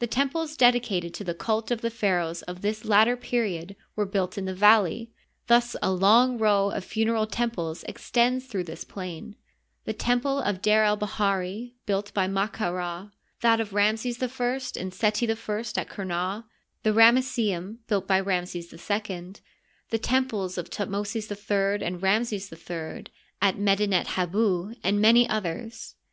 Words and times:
The 0.00 0.08
temples 0.08 0.56
dedicated 0.56 1.14
to 1.14 1.22
the 1.22 1.32
cult 1.32 1.70
of 1.70 1.80
the 1.80 1.88
pharaohs 1.88 2.42
of 2.42 2.60
this 2.60 2.84
latter 2.84 3.16
period 3.16 3.76
were 3.94 4.04
built 4.04 4.36
in 4.36 4.46
the 4.46 4.52
valley— 4.52 5.12
thus 5.46 5.76
a 5.80 5.92
long 5.92 6.38
row 6.38 6.70
of 6.72 6.84
funereal 6.84 7.28
temples 7.28 7.84
extends 7.84 8.46
through 8.46 8.64
this 8.64 8.82
plain: 8.82 9.36
the 9.84 9.92
temple 9.92 10.40
of 10.40 10.60
D6r 10.60 10.84
el 10.86 10.98
bahiri, 10.98 11.74
built 11.86 12.12
by 12.12 12.26
Ma 12.26 12.48
ka 12.48 12.72
Rsl; 12.72 13.12
that 13.42 13.60
of 13.60 13.72
Ramses 13.72 14.20
I 14.20 14.26
and 14.80 14.92
Seti 14.92 15.28
I 15.28 15.30
at 15.30 15.38
Qumah; 15.38 16.44
tne 16.82 16.92
Ramesseum, 16.92 17.78
built 17.86 18.08
by 18.08 18.18
Ramses 18.18 18.72
II; 18.74 19.34
the 19.90 19.98
temples 19.98 20.58
of 20.58 20.68
Thutmosis 20.68 21.30
III 21.30 21.86
and 21.86 22.02
Ramses 22.02 22.52
III 22.52 23.04
at 23.40 23.56
Medtnet 23.56 24.06
Habu, 24.16 24.74
and 24.82 25.00
many 25.00 25.28
others. 25.28 25.94